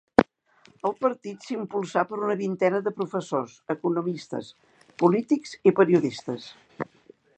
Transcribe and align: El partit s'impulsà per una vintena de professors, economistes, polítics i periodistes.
El 0.89 0.93
partit 1.01 1.43
s'impulsà 1.49 2.03
per 2.13 2.19
una 2.27 2.37
vintena 2.39 2.79
de 2.87 2.93
professors, 3.01 3.55
economistes, 3.75 4.49
polítics 5.03 5.55
i 5.71 5.75
periodistes. 5.83 6.53